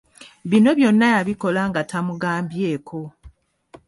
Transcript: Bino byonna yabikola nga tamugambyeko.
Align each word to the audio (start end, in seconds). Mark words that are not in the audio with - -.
Bino 0.49 0.69
byonna 0.77 1.05
yabikola 1.15 1.61
nga 1.69 1.81
tamugambyeko. 1.89 2.97